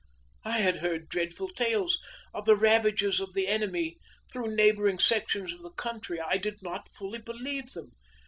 [0.43, 1.99] I had heard dreadful tales
[2.33, 3.99] of the ravages of the enemy
[4.33, 6.19] through neighboring sections of the country.
[6.19, 7.91] I did not fully believe them.